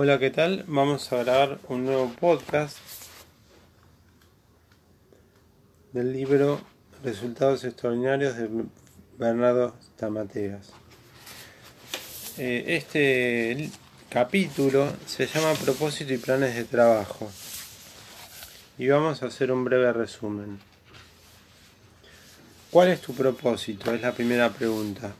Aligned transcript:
Hola, 0.00 0.20
¿qué 0.20 0.30
tal? 0.30 0.62
Vamos 0.68 1.12
a 1.12 1.24
grabar 1.24 1.58
un 1.66 1.84
nuevo 1.84 2.08
podcast 2.20 2.78
del 5.92 6.12
libro 6.12 6.60
Resultados 7.02 7.64
Extraordinarios 7.64 8.36
de 8.36 8.48
Bernardo 9.18 9.74
Tamateas. 9.96 10.70
Eh, 12.36 12.76
este 12.76 13.70
capítulo 14.08 14.86
se 15.04 15.26
llama 15.26 15.54
Propósito 15.54 16.14
y 16.14 16.18
Planes 16.18 16.54
de 16.54 16.62
Trabajo 16.62 17.28
y 18.78 18.86
vamos 18.86 19.24
a 19.24 19.26
hacer 19.26 19.50
un 19.50 19.64
breve 19.64 19.92
resumen. 19.92 20.60
¿Cuál 22.70 22.90
es 22.90 23.00
tu 23.00 23.14
propósito? 23.14 23.92
Es 23.92 24.00
la 24.00 24.12
primera 24.12 24.48
pregunta. 24.50 25.12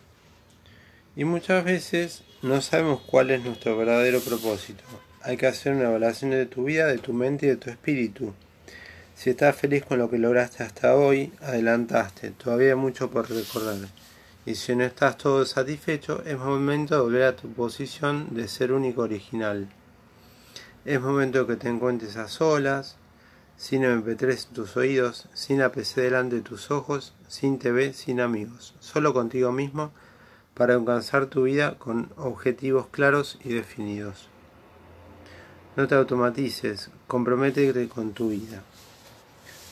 Y 1.18 1.24
muchas 1.24 1.64
veces 1.64 2.22
no 2.42 2.60
sabemos 2.60 3.00
cuál 3.00 3.32
es 3.32 3.42
nuestro 3.42 3.76
verdadero 3.76 4.20
propósito. 4.20 4.84
Hay 5.20 5.36
que 5.36 5.48
hacer 5.48 5.72
una 5.72 5.88
evaluación 5.88 6.30
de 6.30 6.46
tu 6.46 6.62
vida, 6.62 6.86
de 6.86 6.98
tu 6.98 7.12
mente 7.12 7.46
y 7.46 7.48
de 7.48 7.56
tu 7.56 7.70
espíritu. 7.70 8.34
Si 9.16 9.30
estás 9.30 9.56
feliz 9.56 9.84
con 9.84 9.98
lo 9.98 10.08
que 10.08 10.16
lograste 10.16 10.62
hasta 10.62 10.94
hoy, 10.94 11.32
adelantaste. 11.40 12.30
Todavía 12.30 12.68
hay 12.68 12.74
mucho 12.76 13.10
por 13.10 13.28
recordar. 13.28 13.88
Y 14.46 14.54
si 14.54 14.76
no 14.76 14.84
estás 14.84 15.18
todo 15.18 15.44
satisfecho, 15.44 16.22
es 16.24 16.38
momento 16.38 16.94
de 16.94 17.00
volver 17.00 17.22
a 17.24 17.34
tu 17.34 17.52
posición 17.52 18.36
de 18.36 18.46
ser 18.46 18.70
único 18.70 19.02
original. 19.02 19.68
Es 20.84 21.00
momento 21.00 21.48
que 21.48 21.56
te 21.56 21.68
encuentres 21.68 22.16
a 22.16 22.28
solas, 22.28 22.96
sin 23.56 23.82
MP3 23.82 24.46
en 24.46 24.54
tus 24.54 24.76
oídos, 24.76 25.28
sin 25.34 25.58
la 25.58 25.72
PC 25.72 26.00
delante 26.00 26.36
de 26.36 26.42
tus 26.42 26.70
ojos, 26.70 27.12
sin 27.26 27.58
TV, 27.58 27.92
sin 27.92 28.20
amigos, 28.20 28.76
solo 28.78 29.12
contigo 29.12 29.50
mismo 29.50 29.90
para 30.58 30.74
alcanzar 30.74 31.26
tu 31.26 31.44
vida 31.44 31.76
con 31.78 32.10
objetivos 32.16 32.88
claros 32.88 33.38
y 33.44 33.50
definidos. 33.50 34.28
No 35.76 35.86
te 35.86 35.94
automatices, 35.94 36.90
comprométete 37.06 37.88
con 37.88 38.12
tu 38.12 38.30
vida. 38.30 38.64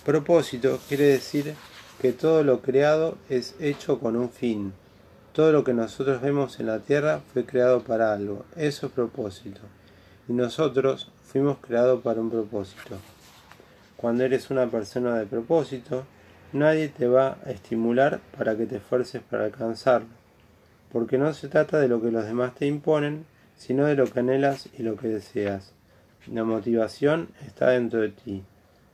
Propósito 0.05 0.79
quiere 0.89 1.07
decir 1.07 1.55
que 2.01 2.13
todo 2.13 2.45
lo 2.45 2.63
creado 2.63 3.19
es 3.29 3.57
hecho 3.59 3.99
con 3.99 4.15
un 4.15 4.31
fin. 4.31 4.73
Todo 5.33 5.51
lo 5.51 5.65
que 5.65 5.75
nosotros 5.75 6.23
vemos 6.23 6.61
en 6.61 6.67
la 6.67 6.79
tierra 6.79 7.21
fue 7.33 7.45
creado 7.45 7.83
para 7.83 8.13
algo. 8.13 8.45
Eso 8.55 8.87
es 8.87 8.93
propósito. 8.93 9.63
Y 10.29 10.35
nosotros 10.35 11.11
fuimos 11.25 11.59
creados 11.59 12.01
para 12.01 12.21
un 12.21 12.31
propósito. 12.31 12.97
Cuando 13.97 14.23
eres 14.23 14.51
una 14.51 14.69
persona 14.69 15.17
de 15.17 15.27
propósito, 15.27 16.05
nadie 16.53 16.89
te 16.89 17.09
va 17.09 17.39
a 17.45 17.51
estimular 17.51 18.21
para 18.39 18.57
que 18.57 18.67
te 18.67 18.77
esfuerces 18.77 19.21
para 19.29 19.47
alcanzarlo 19.47 20.26
porque 20.93 21.19
no 21.19 21.33
se 21.35 21.49
trata 21.49 21.79
de 21.79 21.89
lo 21.89 22.01
que 22.01 22.11
los 22.11 22.25
demás 22.25 22.55
te 22.55 22.67
imponen, 22.67 23.25
sino 23.57 23.87
de 23.87 23.97
lo 23.97 24.07
que 24.07 24.21
anhelas 24.21 24.69
y 24.79 24.83
lo 24.83 24.97
que 24.97 25.09
deseas. 25.09 25.73
La 26.33 26.45
motivación 26.45 27.29
está 27.47 27.71
dentro 27.71 28.01
de 28.01 28.09
ti. 28.11 28.43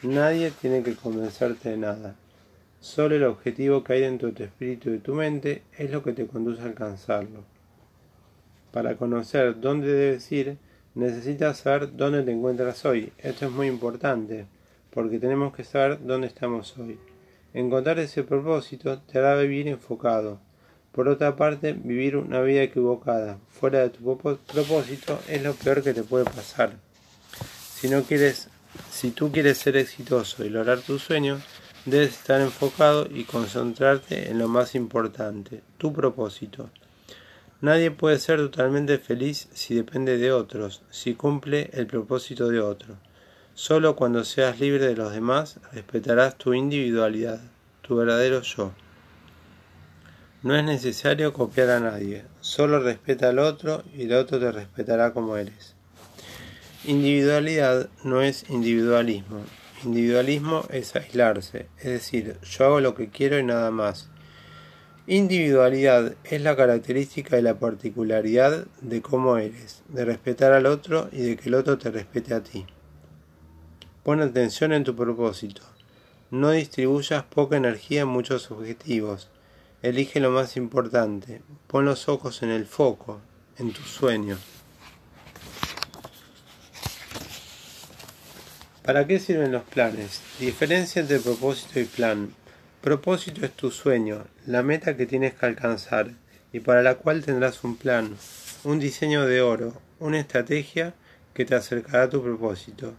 Nadie 0.03 0.51
tiene 0.51 0.83
que 0.83 0.95
convencerte 0.95 1.71
de 1.71 1.77
nada. 1.77 2.17
Solo 2.81 3.15
el 3.15 3.25
objetivo 3.25 3.85
que 3.85 3.93
hay 3.93 4.01
dentro 4.01 4.29
de 4.29 4.35
tu 4.35 4.43
espíritu 4.43 4.89
y 4.89 4.93
de 4.95 4.99
tu 4.99 5.15
mente 5.15 5.63
es 5.79 5.91
lo 5.91 6.03
que 6.03 6.13
te 6.13 6.27
conduce 6.27 6.63
a 6.63 6.67
alcanzarlo. 6.67 7.45
Para 8.73 8.97
conocer 8.97 9.61
dónde 9.61 9.93
debes 9.93 10.33
ir, 10.33 10.57
necesitas 10.95 11.59
saber 11.59 11.97
dónde 11.97 12.23
te 12.23 12.33
encuentras 12.33 12.85
hoy. 12.85 13.13
Esto 13.19 13.47
es 13.47 13.53
muy 13.53 13.69
importante, 13.69 14.47
porque 14.91 15.19
tenemos 15.19 15.55
que 15.55 15.65
saber 15.65 16.05
dónde 16.05 16.27
estamos 16.27 16.77
hoy. 16.79 16.99
Encontrar 17.55 17.99
ese 17.99 18.25
propósito 18.25 18.99
te 19.01 19.19
hará 19.19 19.37
vivir 19.37 19.69
enfocado, 19.69 20.41
por 20.93 21.09
otra 21.09 21.37
parte, 21.37 21.73
vivir 21.73 22.17
una 22.17 22.41
vida 22.43 22.63
equivocada, 22.63 23.39
fuera 23.49 23.81
de 23.81 23.91
tu 23.91 24.19
propósito, 24.19 25.19
es 25.29 25.43
lo 25.43 25.55
peor 25.55 25.83
que 25.83 25.95
te 25.95 26.03
puede 26.03 26.25
pasar. 26.25 26.77
Si 27.75 27.89
no 27.89 28.03
quieres, 28.03 28.49
si 28.91 29.11
tú 29.11 29.33
quieres 29.33 29.59
ser 29.59 29.77
exitoso 29.77 30.45
y 30.45 30.51
lograr 30.51 30.81
tus 30.81 31.03
sueños, 31.03 31.43
debes 31.87 32.11
estar 32.11 32.41
enfocado 32.41 33.09
y 33.11 33.25
concentrarte 33.25 34.31
en 34.31 34.39
lo 34.39 34.49
más 34.49 34.75
importante, 34.75 35.63
tu 35.79 35.93
propósito. 35.93 36.71
Nadie 37.63 37.91
puede 37.91 38.19
ser 38.19 38.39
totalmente 38.39 38.99
feliz 38.99 39.49
si 39.53 39.75
depende 39.75 40.19
de 40.19 40.33
otros, 40.33 40.83
si 40.91 41.15
cumple 41.15 41.71
el 41.73 41.87
propósito 41.87 42.49
de 42.49 42.61
otro. 42.61 42.97
Solo 43.55 43.97
cuando 43.97 44.25
seas 44.25 44.61
libre 44.61 44.87
de 44.87 44.97
los 44.97 45.13
demás 45.13 45.59
respetarás 45.73 46.37
tu 46.37 46.55
individualidad, 46.55 47.41
tu 47.81 47.97
verdadero 47.97 48.43
yo. 48.43 48.73
No 50.43 50.57
es 50.57 50.65
necesario 50.65 51.33
copiar 51.33 51.71
a 51.71 51.79
nadie, 51.79 52.25
solo 52.41 52.81
respeta 52.81 53.29
al 53.29 53.39
otro 53.39 53.85
y 53.97 54.03
el 54.03 54.15
otro 54.15 54.41
te 54.41 54.51
respetará 54.51 55.13
como 55.13 55.37
eres. 55.37 55.77
Individualidad 56.85 57.89
no 58.03 58.23
es 58.23 58.51
individualismo. 58.51 59.39
Individualismo 59.85 60.65
es 60.69 60.97
aislarse, 60.97 61.69
es 61.79 61.85
decir, 61.85 62.39
yo 62.43 62.65
hago 62.65 62.81
lo 62.81 62.97
que 62.97 63.09
quiero 63.09 63.39
y 63.39 63.45
nada 63.45 63.71
más. 63.71 64.11
Individualidad 65.07 66.15
es 66.25 66.43
la 66.43 66.57
característica 66.57 67.37
de 67.37 67.43
la 67.43 67.61
particularidad 67.61 68.67
de 68.81 69.01
cómo 69.01 69.39
eres, 69.39 69.85
de 69.91 70.05
respetar 70.05 70.53
al 70.53 70.67
otro 70.67 71.09
y 71.13 71.23
de 71.23 71.37
que 71.37 71.51
el 71.51 71.55
otro 71.55 71.79
te 71.79 71.93
respete 71.93 72.35
a 72.35 72.43
ti. 72.43 72.67
Pon 74.03 74.21
atención 74.21 74.73
en 74.73 74.83
tu 74.83 74.97
propósito. 74.97 75.63
No 76.33 76.51
distribuyas 76.51 77.23
poca 77.23 77.57
energía 77.57 78.01
en 78.01 78.09
muchos 78.09 78.51
objetivos. 78.51 79.29
Elige 79.83 80.21
lo 80.21 80.31
más 80.31 80.57
importante. 80.57 81.43
Pon 81.67 81.85
los 81.85 82.09
ojos 82.09 82.45
en 82.45 82.51
el 82.51 82.67
foco, 82.67 83.21
en 83.59 83.73
tu 83.73 83.83
sueño. 83.83 84.39
¿Para 88.85 89.09
qué 89.09 89.19
sirven 89.19 89.51
los 89.51 89.65
planes? 89.65 90.21
Diferencia 90.39 91.03
entre 91.03 91.19
propósito 91.19 91.81
y 91.81 91.85
plan. 91.85 92.33
Propósito 92.81 93.45
es 93.45 93.51
tu 93.53 93.73
sueño, 93.73 94.25
la 94.47 94.63
meta 94.63 94.97
que 94.97 95.07
tienes 95.07 95.35
que 95.35 95.47
alcanzar 95.47 96.13
y 96.53 96.61
para 96.61 96.83
la 96.83 96.95
cual 96.95 97.25
tendrás 97.25 97.65
un 97.65 97.77
plan, 97.77 98.17
un 98.63 98.79
diseño 98.79 99.27
de 99.27 99.41
oro, 99.41 99.81
una 99.99 100.21
estrategia 100.21 100.95
que 101.35 101.45
te 101.45 101.57
acercará 101.57 102.05
a 102.05 102.11
tu 102.11 102.23
propósito. 102.23 102.95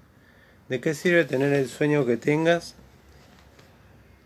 ¿De 0.67 0.81
qué 0.81 0.93
sirve 0.93 1.23
tener 1.23 1.53
el 1.53 1.69
sueño 1.69 2.05
que 2.05 2.17
tengas 2.17 2.75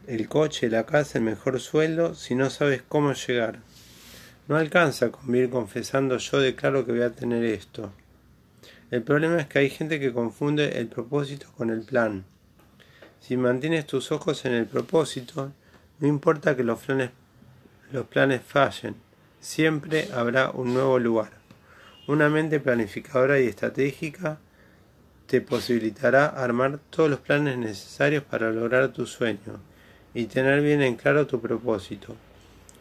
el 0.07 0.29
coche, 0.29 0.69
la 0.69 0.85
casa, 0.85 1.17
el 1.17 1.25
mejor 1.25 1.59
sueldo 1.59 2.15
si 2.15 2.33
no 2.33 2.49
sabes 2.49 2.81
cómo 2.81 3.11
llegar. 3.11 3.59
No 4.47 4.55
alcanza 4.55 5.11
con 5.11 5.29
vivir 5.29 5.49
confesando 5.49 6.17
yo 6.17 6.39
declaro 6.39 6.85
que 6.85 6.93
voy 6.93 7.01
a 7.01 7.11
tener 7.11 7.43
esto. 7.43 7.91
El 8.89 9.03
problema 9.03 9.37
es 9.37 9.47
que 9.47 9.59
hay 9.59 9.69
gente 9.69 9.99
que 9.99 10.13
confunde 10.13 10.79
el 10.79 10.87
propósito 10.87 11.47
con 11.57 11.69
el 11.69 11.81
plan. 11.81 12.23
Si 13.19 13.35
mantienes 13.35 13.85
tus 13.85 14.13
ojos 14.13 14.45
en 14.45 14.53
el 14.53 14.65
propósito, 14.65 15.51
no 15.99 16.07
importa 16.07 16.55
que 16.55 16.63
los 16.63 16.79
planes, 16.79 17.09
los 17.91 18.05
planes 18.07 18.41
fallen, 18.41 18.95
siempre 19.41 20.07
habrá 20.13 20.51
un 20.51 20.73
nuevo 20.73 20.99
lugar. 20.99 21.31
Una 22.07 22.29
mente 22.29 22.61
planificadora 22.61 23.41
y 23.41 23.47
estratégica 23.47 24.37
te 25.25 25.41
posibilitará 25.41 26.27
armar 26.27 26.79
todos 26.89 27.09
los 27.09 27.19
planes 27.19 27.57
necesarios 27.57 28.23
para 28.23 28.51
lograr 28.51 28.93
tu 28.93 29.05
sueño 29.05 29.59
y 30.13 30.25
tener 30.25 30.61
bien 30.61 30.81
en 30.81 30.95
claro 30.95 31.27
tu 31.27 31.39
propósito. 31.39 32.15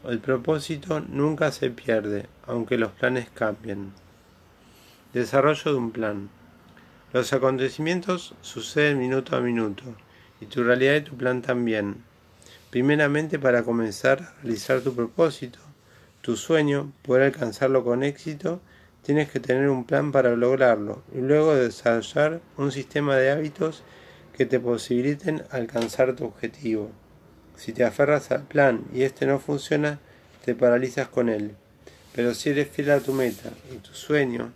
El 0.04 0.20
propósito 0.20 1.00
nunca 1.00 1.50
se 1.50 1.70
pierde, 1.70 2.26
aunque 2.47 2.78
los 2.78 2.92
planes 2.92 3.28
cambien. 3.31 3.92
Desarrollo 5.12 5.72
de 5.72 5.78
un 5.78 5.91
plan. 5.91 6.28
Los 7.12 7.32
acontecimientos 7.32 8.34
suceden 8.41 8.98
minuto 8.98 9.36
a 9.36 9.41
minuto, 9.41 9.82
y 10.41 10.47
tu 10.47 10.62
realidad 10.62 10.97
y 10.97 11.00
tu 11.00 11.16
plan 11.16 11.42
también. 11.42 12.04
Primeramente 12.70 13.38
para 13.38 13.62
comenzar 13.62 14.20
a 14.20 14.42
realizar 14.42 14.81
tu 14.81 14.94
propósito, 14.94 15.59
tu 16.20 16.36
sueño, 16.36 16.92
poder 17.03 17.22
alcanzarlo 17.22 17.84
con 17.84 18.03
éxito, 18.03 18.60
tienes 19.03 19.31
que 19.31 19.41
tener 19.41 19.69
un 19.70 19.84
plan 19.84 20.12
para 20.12 20.34
lograrlo 20.36 21.03
y 21.15 21.18
luego 21.18 21.54
desarrollar 21.54 22.41
un 22.56 22.72
sistema 22.72 23.16
de 23.16 23.30
hábitos 23.30 23.83
que 24.36 24.47
te 24.47 24.60
posibiliten 24.60 25.45
alcanzar 25.50 26.15
tu 26.15 26.24
objetivo. 26.24 26.91
Si 27.56 27.72
te 27.72 27.84
aferras 27.84 28.30
al 28.30 28.42
plan 28.42 28.84
y 28.92 29.03
este 29.03 29.26
no 29.26 29.38
funciona, 29.38 29.98
te 30.44 30.54
paralizas 30.54 31.08
con 31.08 31.28
él. 31.28 31.56
Pero 32.14 32.34
si 32.34 32.50
eres 32.50 32.68
fiel 32.68 32.91
a 32.91 33.00
tu 33.00 33.12
meta 33.12 33.50
y 33.72 33.76
tu 33.76 33.92
sueño, 33.92 34.53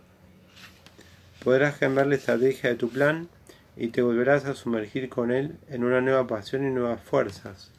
podrás 1.43 1.77
cambiar 1.77 2.07
la 2.07 2.15
estrategia 2.15 2.69
de 2.69 2.75
tu 2.75 2.89
plan 2.89 3.27
y 3.75 3.87
te 3.87 4.01
volverás 4.01 4.45
a 4.45 4.55
sumergir 4.55 5.09
con 5.09 5.31
él 5.31 5.57
en 5.69 5.83
una 5.83 6.01
nueva 6.01 6.27
pasión 6.27 6.65
y 6.65 6.71
nuevas 6.71 7.01
fuerzas. 7.01 7.71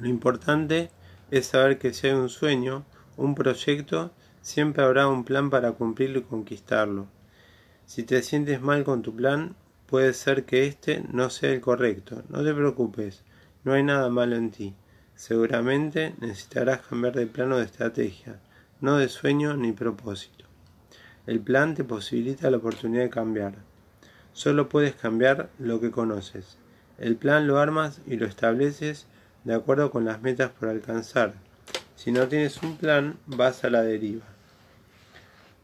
Lo 0.00 0.08
importante 0.08 0.90
es 1.30 1.46
saber 1.46 1.78
que 1.78 1.92
si 1.92 2.06
hay 2.06 2.12
un 2.12 2.28
sueño, 2.28 2.84
un 3.16 3.34
proyecto, 3.34 4.12
siempre 4.42 4.84
habrá 4.84 5.08
un 5.08 5.24
plan 5.24 5.50
para 5.50 5.72
cumplirlo 5.72 6.20
y 6.20 6.22
conquistarlo. 6.22 7.06
Si 7.86 8.02
te 8.02 8.22
sientes 8.22 8.60
mal 8.60 8.84
con 8.84 9.02
tu 9.02 9.14
plan, 9.14 9.56
Puede 9.86 10.14
ser 10.14 10.44
que 10.44 10.66
este 10.66 11.04
no 11.12 11.30
sea 11.30 11.52
el 11.52 11.60
correcto. 11.60 12.24
No 12.28 12.42
te 12.42 12.52
preocupes, 12.52 13.22
no 13.62 13.72
hay 13.72 13.84
nada 13.84 14.08
malo 14.08 14.34
en 14.34 14.50
ti. 14.50 14.74
Seguramente 15.14 16.14
necesitarás 16.20 16.80
cambiar 16.80 17.14
de 17.14 17.26
plano 17.26 17.58
de 17.58 17.64
estrategia, 17.64 18.40
no 18.80 18.98
de 18.98 19.08
sueño 19.08 19.56
ni 19.56 19.72
propósito. 19.72 20.44
El 21.26 21.40
plan 21.40 21.74
te 21.74 21.84
posibilita 21.84 22.50
la 22.50 22.58
oportunidad 22.58 23.04
de 23.04 23.10
cambiar. 23.10 23.54
Solo 24.32 24.68
puedes 24.68 24.94
cambiar 24.94 25.50
lo 25.58 25.80
que 25.80 25.90
conoces. 25.90 26.58
El 26.98 27.16
plan 27.16 27.46
lo 27.46 27.58
armas 27.58 28.00
y 28.06 28.16
lo 28.16 28.26
estableces 28.26 29.06
de 29.44 29.54
acuerdo 29.54 29.90
con 29.90 30.04
las 30.04 30.20
metas 30.20 30.50
por 30.50 30.68
alcanzar. 30.68 31.34
Si 31.94 32.10
no 32.10 32.26
tienes 32.26 32.62
un 32.62 32.76
plan, 32.76 33.18
vas 33.26 33.64
a 33.64 33.70
la 33.70 33.82
deriva. 33.82 34.24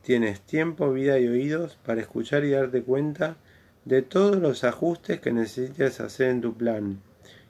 Tienes 0.03 0.41
tiempo, 0.41 0.93
vida 0.93 1.19
y 1.19 1.29
oídos 1.29 1.79
para 1.85 2.01
escuchar 2.01 2.45
y 2.45 2.51
darte 2.51 2.83
cuenta 2.83 3.37
de 3.85 4.03
todos 4.03 4.37
los 4.37 4.65
ajustes 4.65 5.21
que 5.21 5.33
necesitas 5.33 6.01
hacer 6.01 6.29
en 6.29 6.41
tu 6.41 6.55
plan. 6.55 7.01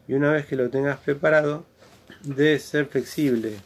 Y 0.08 0.14
una 0.14 0.32
vez 0.32 0.46
que 0.46 0.56
lo 0.56 0.70
tengas 0.70 0.98
preparado, 0.98 1.64
debes 2.22 2.62
ser 2.62 2.86
flexible. 2.86 3.56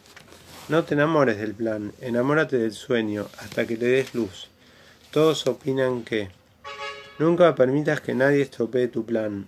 No 0.69 0.83
te 0.83 0.95
enamores 0.95 1.37
del 1.39 1.53
plan, 1.53 1.93
enamórate 2.01 2.57
del 2.57 2.73
sueño 2.73 3.27
hasta 3.39 3.65
que 3.65 3.77
le 3.77 3.87
des 3.87 4.13
luz. 4.13 4.49
Todos 5.11 5.47
opinan 5.47 6.03
que. 6.03 6.29
Nunca 7.19 7.55
permitas 7.55 8.01
que 8.01 8.13
nadie 8.13 8.41
estropee 8.41 8.87
tu 8.89 9.05
plan. 9.05 9.47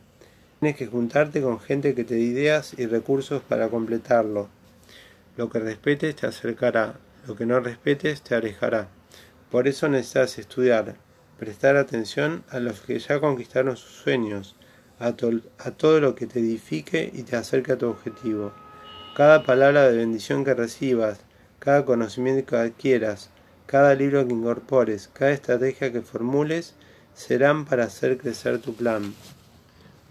Tienes 0.60 0.78
que 0.78 0.88
juntarte 0.88 1.42
con 1.42 1.60
gente 1.60 1.94
que 1.94 2.04
te 2.04 2.16
dé 2.16 2.22
ideas 2.22 2.74
y 2.78 2.86
recursos 2.86 3.42
para 3.42 3.70
completarlo. 3.70 4.50
Lo 5.38 5.50
que 5.50 5.60
respetes 5.60 6.16
te 6.16 6.28
acercará, 6.28 6.96
lo 7.28 7.36
que 7.36 7.46
no 7.46 7.60
respetes 7.60 8.22
te 8.22 8.36
alejará. 8.36 8.88
Por 9.52 9.68
eso 9.68 9.88
necesitas 9.88 10.40
estudiar, 10.40 10.96
prestar 11.40 11.78
atención 11.78 12.44
a 12.50 12.60
los 12.60 12.82
que 12.82 13.00
ya 13.00 13.20
conquistaron 13.20 13.78
sus 13.78 13.92
sueños, 13.92 14.56
a, 15.00 15.08
a 15.08 15.72
todo 15.72 16.00
lo 16.02 16.14
que 16.14 16.28
te 16.28 16.40
edifique 16.40 17.10
y 17.14 17.24
te 17.24 17.38
acerque 17.38 17.72
a 17.72 17.78
tu 17.78 17.88
objetivo. 17.88 18.52
Cada 19.16 19.44
palabra 19.44 19.90
de 19.90 19.98
bendición 19.98 20.44
que 20.44 20.54
recibas, 20.54 21.22
cada 21.60 21.86
conocimiento 21.86 22.46
que 22.46 22.58
adquieras, 22.58 23.30
cada 23.66 23.96
libro 23.96 24.28
que 24.28 24.34
incorpores, 24.34 25.10
cada 25.14 25.32
estrategia 25.32 25.92
que 25.92 26.02
formules, 26.02 26.76
serán 27.14 27.66
para 27.66 27.86
hacer 27.86 28.18
crecer 28.18 28.60
tu 28.60 28.76
plan. 28.76 29.14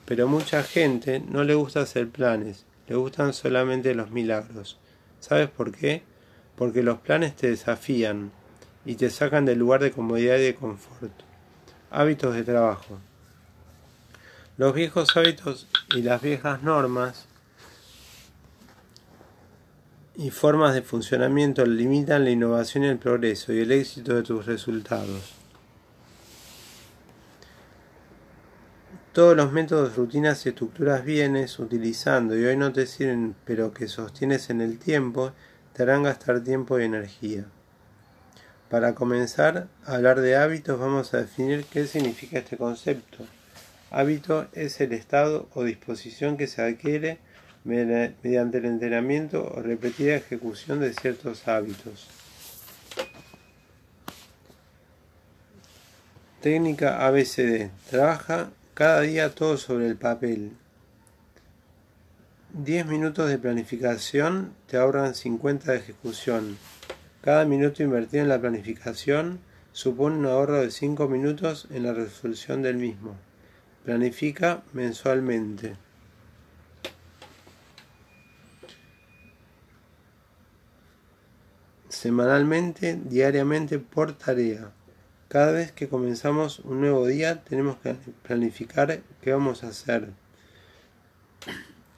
Pero 0.07 0.29
mucha 0.29 0.63
gente 0.63 1.21
no 1.21 1.45
le 1.45 1.55
gusta 1.55 1.83
hacer 1.83 2.09
planes, 2.09 2.65
le 2.87 2.97
gustan 2.97 3.35
solamente 3.35 3.95
los 3.95 4.11
milagros. 4.11 4.79
¿Sabes 5.21 5.51
por 5.51 5.73
qué? 5.73 6.03
Porque 6.57 6.83
los 6.83 6.99
planes 6.99 7.37
te 7.37 7.51
desafían 7.51 8.31
y 8.89 8.95
te 8.95 9.11
sacan 9.11 9.45
del 9.45 9.59
lugar 9.59 9.83
de 9.83 9.93
comodidad 9.93 10.39
y 10.39 10.45
de 10.45 10.55
confort. 10.55 11.13
Hábitos 11.91 12.35
de 12.35 12.43
trabajo. 12.43 12.99
Los 14.57 14.73
viejos 14.73 15.15
hábitos 15.15 15.67
y 15.95 16.01
las 16.01 16.23
viejas 16.23 16.63
normas 16.63 17.27
y 20.17 20.31
formas 20.31 20.73
de 20.73 20.81
funcionamiento 20.81 21.67
limitan 21.67 22.25
la 22.25 22.31
innovación 22.31 22.85
y 22.85 22.87
el 22.87 22.97
progreso 22.97 23.53
y 23.53 23.61
el 23.61 23.73
éxito 23.73 24.15
de 24.15 24.23
tus 24.23 24.47
resultados. 24.47 25.35
Todos 29.13 29.37
los 29.37 29.53
métodos, 29.53 29.97
rutinas 29.97 30.47
y 30.47 30.49
estructuras 30.49 31.05
vienes 31.05 31.59
utilizando 31.59 32.39
y 32.39 32.43
hoy 32.43 32.57
no 32.57 32.73
te 32.73 32.87
sirven, 32.87 33.35
pero 33.45 33.75
que 33.75 33.87
sostienes 33.87 34.49
en 34.49 34.63
el 34.63 34.79
tiempo, 34.79 35.33
te 35.75 35.83
harán 35.83 36.05
gastar 36.05 36.43
tiempo 36.43 36.81
y 36.81 36.85
energía. 36.85 37.45
Para 38.71 38.95
comenzar 38.95 39.69
a 39.87 39.95
hablar 39.95 40.21
de 40.21 40.37
hábitos, 40.37 40.79
vamos 40.79 41.15
a 41.15 41.19
definir 41.19 41.65
qué 41.65 41.87
significa 41.87 42.39
este 42.39 42.59
concepto. 42.59 43.25
Hábito 43.91 44.47
es 44.53 44.79
el 44.83 44.93
estado 44.93 45.49
o 45.55 45.65
disposición 45.65 46.37
que 46.37 46.47
se 46.47 46.61
adquiere 46.61 47.19
mediante 47.65 48.59
el 48.59 48.67
entrenamiento 48.67 49.51
o 49.55 49.63
repetida 49.63 50.17
ejecución 50.17 50.81
de 50.81 50.93
ciertos 50.93 51.49
hábitos. 51.49 52.09
Técnica 56.43 57.07
ABCD. 57.07 57.71
Trabaja 57.89 58.51
cada 58.75 59.01
día 59.01 59.35
todo 59.35 59.57
sobre 59.57 59.87
el 59.87 59.97
papel. 59.97 60.53
10 62.53 62.87
minutos 62.87 63.29
de 63.29 63.39
planificación 63.39 64.53
te 64.67 64.77
ahorran 64.77 65.15
50 65.15 65.73
de 65.73 65.79
ejecución. 65.79 66.59
Cada 67.29 67.45
minuto 67.45 67.83
invertido 67.83 68.23
en 68.23 68.31
la 68.31 68.41
planificación 68.41 69.41
supone 69.73 70.17
un 70.17 70.25
ahorro 70.25 70.63
de 70.63 70.71
5 70.71 71.09
minutos 71.09 71.69
en 71.71 71.83
la 71.83 71.93
resolución 71.93 72.63
del 72.63 72.79
mismo. 72.79 73.17
Planifica 73.85 74.63
mensualmente. 74.73 75.77
Semanalmente, 81.91 82.99
diariamente 83.05 83.79
por 83.79 84.17
tarea. 84.17 84.73
Cada 85.29 85.53
vez 85.53 85.71
que 85.71 85.91
comenzamos 85.91 86.61
un 86.61 86.81
nuevo 86.81 87.07
día 87.07 87.45
tenemos 87.45 87.77
que 87.77 87.95
planificar 88.23 89.01
qué 89.21 89.33
vamos 89.33 89.65
a 89.65 89.69
hacer. 89.69 90.09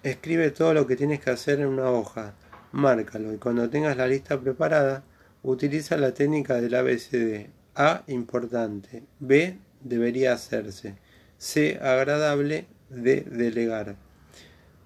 Escribe 0.03 0.51
todo 0.51 0.75
lo 0.75 0.89
que 0.89 0.97
tienes 0.97 1.21
que 1.21 1.31
hacer 1.31 1.61
en 1.61 1.69
una 1.69 1.89
hoja, 1.89 2.35
márcalo 2.73 3.33
y 3.33 3.37
cuando 3.37 3.71
tengas 3.71 3.97
la 3.97 4.09
lista 4.09 4.37
preparada, 4.41 5.05
utiliza 5.43 5.97
la 5.97 6.13
técnica 6.13 6.61
del 6.61 6.75
ABCD. 6.75 7.51
A 7.75 8.03
importante, 8.09 9.05
B 9.21 9.57
debería 9.81 10.33
hacerse, 10.33 10.97
C 11.39 11.79
agradable, 11.81 12.67
D 12.91 13.25
delegar. 13.31 13.97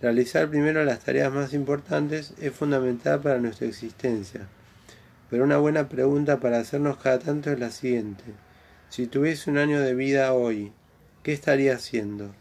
Realizar 0.00 0.50
primero 0.50 0.84
las 0.84 1.00
tareas 1.00 1.32
más 1.32 1.54
importantes 1.54 2.34
es 2.40 2.52
fundamental 2.52 3.20
para 3.20 3.38
nuestra 3.38 3.66
existencia. 3.66 4.46
Pero 5.30 5.44
una 5.44 5.56
buena 5.56 5.88
pregunta 5.88 6.40
para 6.40 6.58
hacernos 6.58 6.98
cada 6.98 7.18
tanto 7.18 7.50
es 7.50 7.58
la 7.58 7.70
siguiente. 7.70 8.24
Si 8.90 9.06
tuviese 9.06 9.50
un 9.50 9.58
año 9.58 9.80
de 9.80 9.94
vida 9.94 10.32
hoy, 10.34 10.72
¿qué 11.22 11.32
estaría 11.32 11.74
haciendo? 11.74 12.34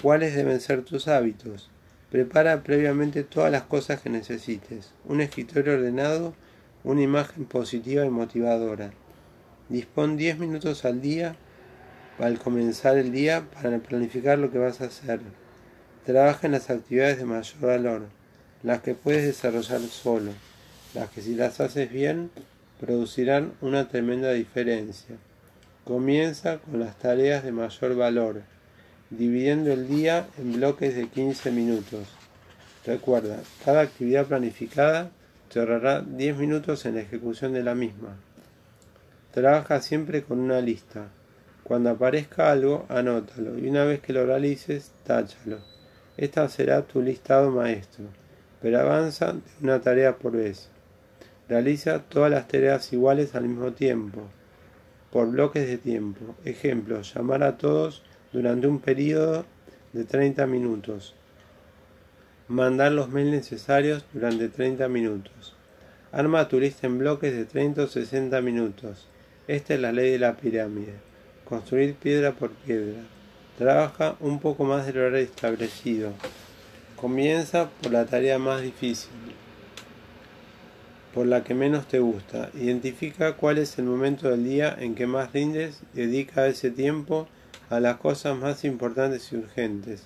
¿Cuáles 0.00 0.36
deben 0.36 0.60
ser 0.60 0.84
tus 0.84 1.08
hábitos? 1.08 1.68
Prepara 2.10 2.62
previamente 2.62 3.24
todas 3.24 3.50
las 3.50 3.64
cosas 3.64 4.00
que 4.00 4.08
necesites. 4.08 4.92
Un 5.04 5.20
escritorio 5.20 5.74
ordenado, 5.74 6.34
una 6.86 7.02
imagen 7.02 7.44
positiva 7.44 8.06
y 8.06 8.10
motivadora. 8.10 8.92
Dispón 9.68 10.16
10 10.16 10.38
minutos 10.38 10.84
al 10.84 11.02
día 11.02 11.36
al 12.18 12.38
comenzar 12.38 12.96
el 12.96 13.12
día 13.12 13.44
para 13.60 13.76
planificar 13.78 14.38
lo 14.38 14.50
que 14.50 14.56
vas 14.56 14.80
a 14.80 14.86
hacer. 14.86 15.20
Trabaja 16.06 16.46
en 16.46 16.52
las 16.52 16.70
actividades 16.70 17.18
de 17.18 17.26
mayor 17.26 17.60
valor, 17.60 18.02
las 18.62 18.80
que 18.80 18.94
puedes 18.94 19.26
desarrollar 19.26 19.80
solo 19.80 20.30
las 20.94 21.10
que 21.10 21.20
si 21.20 21.34
las 21.34 21.60
haces 21.60 21.92
bien 21.92 22.30
producirán 22.80 23.52
una 23.60 23.88
tremenda 23.88 24.32
diferencia. 24.32 25.16
Comienza 25.84 26.58
con 26.58 26.80
las 26.80 26.98
tareas 26.98 27.44
de 27.44 27.52
mayor 27.52 27.96
valor, 27.96 28.42
dividiendo 29.10 29.72
el 29.72 29.88
día 29.88 30.26
en 30.38 30.54
bloques 30.54 30.94
de 30.94 31.08
15 31.08 31.50
minutos. 31.50 32.08
Recuerda, 32.86 33.40
cada 33.64 33.82
actividad 33.82 34.26
planificada 34.26 35.10
te 35.52 35.60
ahorrará 35.60 36.00
10 36.02 36.36
minutos 36.36 36.86
en 36.86 36.96
la 36.96 37.02
ejecución 37.02 37.52
de 37.52 37.62
la 37.62 37.74
misma. 37.74 38.16
Trabaja 39.32 39.80
siempre 39.80 40.22
con 40.22 40.40
una 40.40 40.60
lista. 40.60 41.08
Cuando 41.62 41.90
aparezca 41.90 42.50
algo, 42.50 42.86
anótalo 42.88 43.58
y 43.58 43.68
una 43.68 43.84
vez 43.84 44.00
que 44.00 44.12
lo 44.12 44.24
realices, 44.24 44.92
táchalo. 45.04 45.58
Esta 46.16 46.48
será 46.48 46.82
tu 46.82 47.02
listado 47.02 47.50
maestro, 47.50 48.06
pero 48.62 48.80
avanza 48.80 49.34
una 49.60 49.80
tarea 49.80 50.16
por 50.16 50.32
vez. 50.32 50.70
Realiza 51.48 52.00
todas 52.00 52.30
las 52.30 52.48
tareas 52.48 52.92
iguales 52.92 53.34
al 53.34 53.48
mismo 53.48 53.72
tiempo, 53.72 54.22
por 55.12 55.30
bloques 55.30 55.68
de 55.68 55.78
tiempo. 55.78 56.34
Ejemplo, 56.44 57.02
llamar 57.02 57.42
a 57.42 57.58
todos 57.58 58.02
durante 58.32 58.66
un 58.66 58.80
periodo 58.80 59.44
de 59.92 60.04
30 60.04 60.46
minutos. 60.46 61.14
Mandar 62.48 62.92
los 62.92 63.08
mails 63.08 63.30
necesarios 63.30 64.04
durante 64.12 64.48
30 64.48 64.88
minutos. 64.88 65.54
Arma 66.12 66.48
tu 66.48 66.60
lista 66.60 66.86
en 66.86 66.98
bloques 66.98 67.34
de 67.34 67.44
30 67.44 67.82
o 67.82 67.86
60 67.86 68.40
minutos. 68.40 69.08
Esta 69.48 69.74
es 69.74 69.80
la 69.80 69.92
ley 69.92 70.12
de 70.12 70.18
la 70.18 70.36
pirámide. 70.36 70.94
Construir 71.44 71.94
piedra 71.94 72.32
por 72.32 72.50
piedra. 72.50 73.00
Trabaja 73.58 74.16
un 74.20 74.38
poco 74.38 74.64
más 74.64 74.86
del 74.86 74.98
horario 74.98 75.18
establecido. 75.18 76.12
Comienza 76.94 77.68
por 77.82 77.92
la 77.92 78.06
tarea 78.06 78.38
más 78.38 78.62
difícil 78.62 79.10
por 81.16 81.26
la 81.26 81.42
que 81.42 81.54
menos 81.54 81.88
te 81.88 81.98
gusta. 81.98 82.50
Identifica 82.52 83.36
cuál 83.36 83.56
es 83.56 83.78
el 83.78 83.86
momento 83.86 84.28
del 84.28 84.44
día 84.44 84.76
en 84.78 84.94
que 84.94 85.06
más 85.06 85.32
rindes 85.32 85.80
dedica 85.94 86.46
ese 86.46 86.70
tiempo 86.70 87.26
a 87.70 87.80
las 87.80 87.96
cosas 87.96 88.36
más 88.36 88.64
importantes 88.64 89.32
y 89.32 89.36
urgentes. 89.36 90.02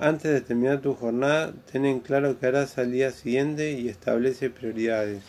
Antes 0.00 0.32
de 0.32 0.40
terminar 0.40 0.80
tu 0.80 0.94
jornada, 0.94 1.52
ten 1.72 1.84
en 1.84 1.98
claro 1.98 2.38
qué 2.38 2.46
harás 2.46 2.78
al 2.78 2.92
día 2.92 3.10
siguiente 3.10 3.72
y 3.72 3.88
establece 3.88 4.48
prioridades. 4.48 5.24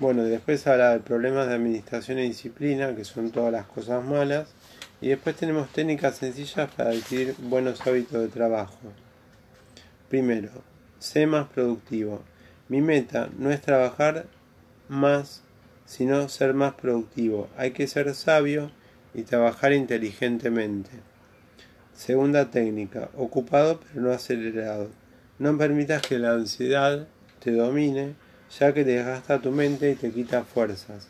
Bueno, 0.00 0.24
después 0.24 0.66
habla 0.66 0.90
de 0.90 0.98
problemas 0.98 1.46
de 1.46 1.54
administración 1.54 2.18
y 2.18 2.22
disciplina, 2.22 2.96
que 2.96 3.04
son 3.04 3.30
todas 3.30 3.52
las 3.52 3.66
cosas 3.66 4.04
malas. 4.04 4.48
Y 5.00 5.10
después 5.10 5.36
tenemos 5.36 5.72
técnicas 5.72 6.16
sencillas 6.16 6.68
para 6.72 6.90
adquirir 6.90 7.36
buenos 7.38 7.86
hábitos 7.86 8.20
de 8.20 8.28
trabajo. 8.28 8.78
Primero, 10.08 10.50
sé 10.98 11.28
más 11.28 11.46
productivo. 11.46 12.24
Mi 12.68 12.80
meta 12.80 13.28
no 13.38 13.52
es 13.52 13.60
trabajar 13.60 14.26
más 14.88 15.44
sino 15.86 16.28
ser 16.28 16.54
más 16.54 16.74
productivo. 16.74 17.48
Hay 17.56 17.70
que 17.70 17.86
ser 17.86 18.12
sabio 18.16 18.72
y 19.14 19.22
trabajar 19.22 19.72
inteligentemente. 19.72 21.09
Segunda 22.00 22.50
técnica, 22.50 23.10
ocupado 23.14 23.78
pero 23.78 24.00
no 24.00 24.10
acelerado. 24.10 24.88
No 25.38 25.58
permitas 25.58 26.00
que 26.00 26.18
la 26.18 26.32
ansiedad 26.32 27.06
te 27.44 27.52
domine, 27.52 28.14
ya 28.58 28.72
que 28.72 28.84
desgasta 28.84 29.42
tu 29.42 29.50
mente 29.50 29.90
y 29.90 29.96
te 29.96 30.10
quita 30.10 30.44
fuerzas. 30.44 31.08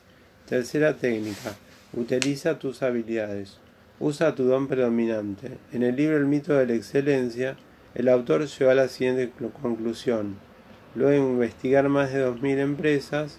Tercera 0.49 0.97
técnica, 0.97 1.54
utiliza 1.92 2.59
tus 2.59 2.82
habilidades. 2.82 3.59
Usa 4.00 4.35
tu 4.35 4.47
don 4.47 4.66
predominante. 4.66 5.59
En 5.73 5.85
el 5.85 5.94
libro 5.94 6.16
El 6.16 6.26
mito 6.26 6.54
de 6.54 6.66
la 6.66 6.75
excelencia, 6.75 7.56
el 7.94 8.09
autor 8.09 8.47
llegó 8.47 8.73
a 8.73 8.75
la 8.75 8.88
siguiente 8.88 9.30
conclusión. 9.62 10.38
Luego 10.97 11.12
de 11.12 11.18
investigar 11.18 11.88
más 11.88 12.12
de 12.12 12.26
2.000 12.26 12.59
empresas, 12.59 13.38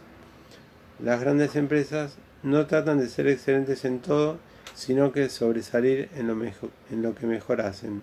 las 1.03 1.19
grandes 1.19 1.57
empresas 1.57 2.15
no 2.43 2.65
tratan 2.67 2.99
de 2.99 3.09
ser 3.09 3.27
excelentes 3.27 3.83
en 3.83 3.99
todo, 3.99 4.39
sino 4.73 5.11
que 5.11 5.29
sobresalir 5.29 6.09
en 6.15 6.27
lo, 6.27 6.43
en 6.43 7.01
lo 7.01 7.15
que 7.15 7.27
mejor 7.27 7.61
hacen. 7.61 8.01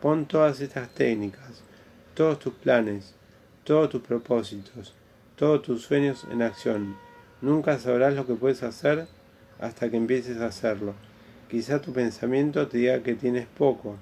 Pon 0.00 0.26
todas 0.26 0.60
estas 0.60 0.90
técnicas, 0.90 1.62
todos 2.14 2.38
tus 2.38 2.54
planes, 2.54 3.14
todos 3.64 3.88
tus 3.88 4.02
propósitos, 4.02 4.94
todos 5.36 5.62
tus 5.62 5.82
sueños 5.82 6.26
en 6.30 6.42
acción. 6.42 6.96
Nunca 7.40 7.78
sabrás 7.78 8.14
lo 8.14 8.26
que 8.26 8.34
puedes 8.34 8.62
hacer 8.62 9.06
hasta 9.60 9.90
que 9.90 9.96
empieces 9.96 10.38
a 10.38 10.46
hacerlo. 10.46 10.94
Quizá 11.50 11.80
tu 11.80 11.92
pensamiento 11.92 12.68
te 12.68 12.78
diga 12.78 13.02
que 13.02 13.14
tienes 13.14 13.46
poco, 13.46 13.96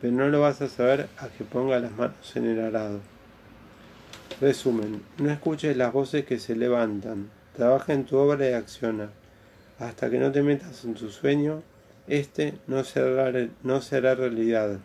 pero 0.00 0.12
no 0.12 0.28
lo 0.28 0.40
vas 0.40 0.62
a 0.62 0.68
saber 0.68 1.08
a 1.18 1.28
que 1.28 1.44
ponga 1.44 1.78
las 1.78 1.92
manos 1.92 2.36
en 2.36 2.46
el 2.46 2.60
arado. 2.60 3.00
Resumen, 4.40 5.02
no 5.18 5.30
escuches 5.30 5.76
las 5.76 5.92
voces 5.92 6.24
que 6.26 6.38
se 6.38 6.54
levantan, 6.54 7.30
trabaja 7.54 7.92
en 7.92 8.04
tu 8.04 8.16
obra 8.16 8.48
y 8.48 8.52
acciona. 8.52 9.10
Hasta 9.78 10.10
que 10.10 10.18
no 10.18 10.32
te 10.32 10.42
metas 10.42 10.84
en 10.84 10.94
tu 10.94 11.10
sueño, 11.10 11.62
este 12.06 12.54
no 12.66 12.84
será, 12.84 13.48
no 13.62 13.80
será 13.80 14.14
realidad. 14.14 14.78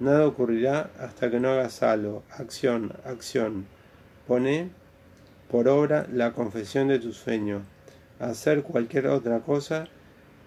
Nada 0.00 0.26
ocurrirá 0.26 0.90
hasta 0.98 1.30
que 1.30 1.38
no 1.38 1.50
hagas 1.50 1.82
algo. 1.82 2.22
Acción, 2.30 2.92
acción. 3.04 3.66
Pone 4.26 4.70
por 5.50 5.68
obra 5.68 6.06
la 6.10 6.32
confesión 6.32 6.88
de 6.88 6.98
tu 6.98 7.12
sueño. 7.12 7.62
Hacer 8.18 8.62
cualquier 8.62 9.08
otra 9.08 9.40
cosa 9.40 9.88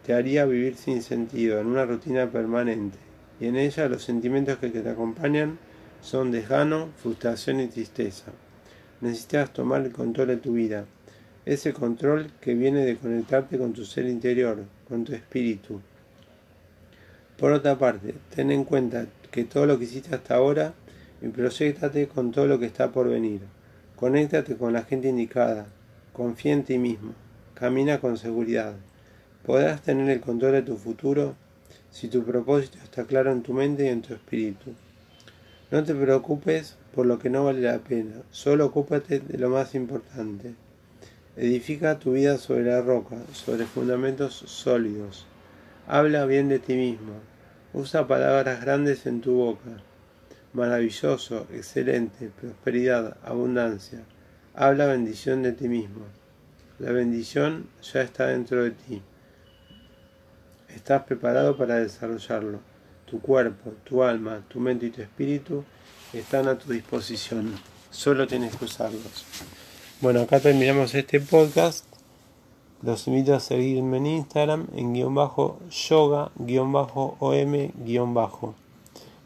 te 0.06 0.14
haría 0.14 0.46
vivir 0.46 0.78
sin 0.78 1.02
sentido, 1.02 1.60
en 1.60 1.68
una 1.68 1.86
rutina 1.86 2.30
permanente, 2.30 2.98
y 3.40 3.48
en 3.48 3.56
ella 3.56 3.90
los 3.90 4.04
sentimientos 4.04 4.58
que 4.60 4.70
te 4.70 4.90
acompañan 4.90 5.58
son 6.02 6.32
desgano, 6.32 6.90
frustración 6.98 7.60
y 7.60 7.68
tristeza. 7.68 8.32
Necesitas 9.02 9.52
tomar 9.52 9.82
el 9.82 9.92
control 9.92 10.28
de 10.28 10.38
tu 10.38 10.54
vida, 10.54 10.86
ese 11.46 11.74
control 11.74 12.32
que 12.42 12.56
viene 12.56 12.84
de 12.84 12.98
conectarte 12.98 13.58
con 13.58 13.74
tu 13.74 13.86
ser 13.86 14.06
interior, 14.08 14.64
con 14.88 15.04
tu 15.04 15.14
espíritu. 15.14 15.80
Por 17.38 17.52
otra 17.52 17.78
parte, 17.78 18.16
ten 18.34 18.50
en 18.52 18.64
cuenta 18.64 19.06
que 19.30 19.44
todo 19.44 19.66
lo 19.66 19.78
que 19.78 19.86
hiciste 19.86 20.16
hasta 20.16 20.36
ahora 20.36 20.74
y 21.22 21.28
proyectate 21.28 22.08
con 22.08 22.32
todo 22.32 22.48
lo 22.48 22.60
que 22.60 22.66
está 22.66 22.92
por 22.92 23.10
venir. 23.10 23.42
Conéctate 23.96 24.56
con 24.58 24.74
la 24.74 24.84
gente 24.84 25.10
indicada, 25.10 25.68
confía 26.14 26.54
en 26.54 26.64
ti 26.64 26.78
mismo, 26.78 27.14
camina 27.54 28.00
con 28.00 28.18
seguridad. 28.18 28.74
Podrás 29.46 29.82
tener 29.82 30.10
el 30.10 30.22
control 30.22 30.54
de 30.54 30.62
tu 30.64 30.78
futuro 30.78 31.36
si 31.92 32.08
tu 32.08 32.24
propósito 32.24 32.78
está 32.84 33.06
claro 33.06 33.32
en 33.32 33.44
tu 33.44 33.54
mente 33.54 33.86
y 33.86 33.90
en 33.90 34.02
tu 34.02 34.14
espíritu. 34.14 34.72
No 35.72 35.84
te 35.84 35.94
preocupes 35.94 36.76
por 36.94 37.06
lo 37.06 37.20
que 37.20 37.30
no 37.30 37.46
vale 37.46 37.62
la 37.62 37.80
pena, 37.80 38.22
solo 38.32 38.66
ocúpate 38.66 39.20
de 39.20 39.38
lo 39.38 39.50
más 39.50 39.76
importante. 39.76 40.56
Edifica 41.38 42.00
tu 42.00 42.14
vida 42.14 42.38
sobre 42.38 42.64
la 42.64 42.82
roca, 42.82 43.18
sobre 43.34 43.66
fundamentos 43.66 44.34
sólidos. 44.34 45.26
Habla 45.86 46.26
bien 46.26 46.48
de 46.48 46.60
ti 46.60 46.76
mismo. 46.76 47.12
Usa 47.74 48.08
palabras 48.08 48.62
grandes 48.62 49.06
en 49.06 49.20
tu 49.20 49.34
boca. 49.34 49.82
Maravilloso, 50.54 51.46
excelente, 51.54 52.30
prosperidad, 52.40 53.18
abundancia. 53.22 54.00
Habla 54.54 54.86
bendición 54.86 55.44
de 55.44 55.52
ti 55.52 55.68
mismo. 55.68 56.06
La 56.80 56.94
bendición 56.94 57.68
ya 57.82 58.02
está 58.02 58.28
dentro 58.28 58.64
de 58.64 58.72
ti. 58.72 59.02
Estás 60.74 61.04
preparado 61.04 61.58
para 61.58 61.76
desarrollarlo. 61.76 62.62
Tu 63.06 63.20
cuerpo, 63.20 63.74
tu 63.84 64.04
alma, 64.04 64.42
tu 64.48 64.62
mente 64.62 64.86
y 64.86 64.92
tu 64.92 65.02
espíritu 65.02 65.66
están 66.14 66.48
a 66.48 66.58
tu 66.58 66.72
disposición. 66.72 67.54
Solo 67.92 68.26
tienes 68.26 68.56
que 68.56 68.64
usarlos. 68.64 69.26
Bueno, 70.02 70.20
acá 70.20 70.42
terminamos 70.42 70.94
este 70.94 71.22
podcast. 71.22 71.86
Los 72.82 73.08
invito 73.08 73.34
a 73.34 73.40
seguirme 73.40 73.96
en 73.98 74.08
Instagram 74.08 74.68
en 74.76 74.94
guion 74.94 75.16
bajo 75.16 75.58
yoga 75.72 76.32
guion 76.36 76.74
bajo 76.74 77.16
om 77.20 77.72
guion 77.86 78.14
bajo. 78.14 78.56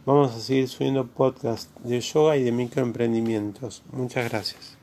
Vamos 0.06 0.36
a 0.36 0.40
seguir 0.40 0.70
subiendo 0.70 1.08
podcasts 1.08 1.72
de 1.84 2.00
yoga 2.00 2.38
y 2.38 2.44
de 2.44 2.52
microemprendimientos. 2.52 3.82
Muchas 3.92 4.30
gracias. 4.30 4.79